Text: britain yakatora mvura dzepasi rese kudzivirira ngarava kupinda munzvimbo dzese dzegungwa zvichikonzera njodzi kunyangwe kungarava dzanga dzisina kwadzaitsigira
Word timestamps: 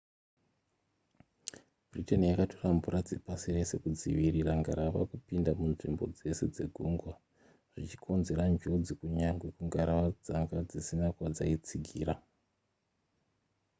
britain 1.89 2.21
yakatora 2.31 2.67
mvura 2.77 2.99
dzepasi 3.07 3.47
rese 3.55 3.75
kudzivirira 3.83 4.51
ngarava 4.61 5.01
kupinda 5.11 5.51
munzvimbo 5.59 6.03
dzese 6.15 6.43
dzegungwa 6.53 7.13
zvichikonzera 7.71 8.43
njodzi 8.53 8.91
kunyangwe 8.99 9.47
kungarava 9.55 10.07
dzanga 10.23 10.57
dzisina 10.69 11.05
kwadzaitsigira 11.15 12.13